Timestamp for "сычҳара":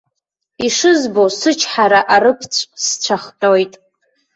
1.37-1.99